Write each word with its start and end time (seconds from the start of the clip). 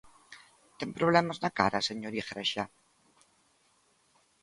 ¿Ten 0.79 0.89
problemas 0.97 1.37
na 1.43 1.51
cara, 1.59 1.85
señor 1.89 2.13
Igrexa? 2.21 2.63